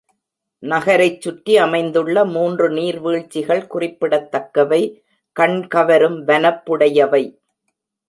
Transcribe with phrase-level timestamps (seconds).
[0.63, 4.81] நகரைச் சுற்றி அமைந்துள்ள மூன்று நீர் வீழ்ச்சிகள் குறிப்பிடத்தக்கவை
[5.35, 7.23] கண்கவரும் வனப்புடையவை.